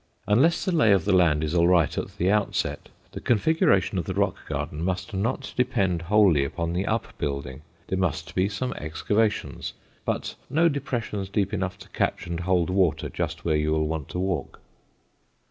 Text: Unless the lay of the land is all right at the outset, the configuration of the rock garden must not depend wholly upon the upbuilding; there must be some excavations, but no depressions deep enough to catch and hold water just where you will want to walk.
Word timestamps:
Unless 0.25 0.65
the 0.65 0.71
lay 0.71 0.91
of 0.93 1.05
the 1.05 1.13
land 1.15 1.43
is 1.43 1.53
all 1.53 1.67
right 1.67 1.95
at 1.95 2.17
the 2.17 2.31
outset, 2.31 2.89
the 3.11 3.21
configuration 3.21 3.99
of 3.99 4.05
the 4.05 4.15
rock 4.15 4.35
garden 4.49 4.83
must 4.83 5.13
not 5.13 5.53
depend 5.55 6.01
wholly 6.01 6.43
upon 6.43 6.73
the 6.73 6.87
upbuilding; 6.87 7.61
there 7.85 7.99
must 7.99 8.33
be 8.33 8.49
some 8.49 8.73
excavations, 8.79 9.73
but 10.03 10.33
no 10.49 10.67
depressions 10.67 11.29
deep 11.29 11.53
enough 11.53 11.77
to 11.77 11.89
catch 11.89 12.25
and 12.25 12.39
hold 12.39 12.71
water 12.71 13.09
just 13.09 13.45
where 13.45 13.55
you 13.57 13.71
will 13.73 13.85
want 13.85 14.09
to 14.09 14.17
walk. 14.17 14.59